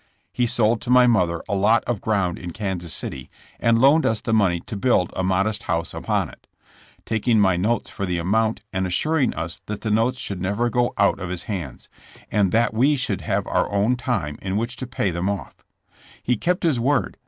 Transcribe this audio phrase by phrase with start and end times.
[0.33, 4.19] He sold to my mother a lot of ground in Kansas City and loaned us
[4.19, 6.47] the money to build a modest house upon it,
[7.05, 10.91] taking my notes for the amount and assuring us that the notes should never go
[10.97, 11.87] out of his hands,
[12.31, 15.53] and that we should have our own time in which to pay them off.
[16.23, 17.17] He kept his word.